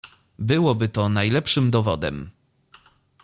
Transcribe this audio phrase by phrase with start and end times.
[0.39, 2.29] "Byłoby to najlepszym dowodem."